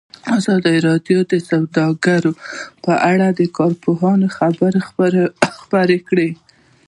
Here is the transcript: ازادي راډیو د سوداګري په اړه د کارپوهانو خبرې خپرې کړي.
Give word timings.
ازادي 0.37 0.77
راډیو 0.87 1.19
د 1.31 1.33
سوداګري 1.49 2.31
په 2.83 2.93
اړه 3.11 3.27
د 3.39 3.41
کارپوهانو 3.57 4.27
خبرې 4.37 4.79
خپرې 5.59 5.97
کړي. 6.07 6.29